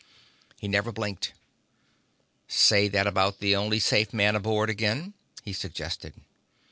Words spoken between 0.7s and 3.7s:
blinked. "Say that about the